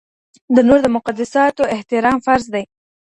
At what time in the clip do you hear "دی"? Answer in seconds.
2.53-2.63